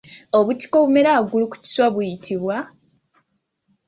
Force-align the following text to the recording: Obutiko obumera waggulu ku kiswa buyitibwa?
Obutiko 0.39 0.75
obumera 0.79 1.09
waggulu 1.15 1.45
ku 1.51 1.57
kiswa 1.63 1.87
buyitibwa? 1.93 2.57